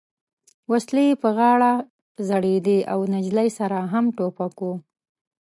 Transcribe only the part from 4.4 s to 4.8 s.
و.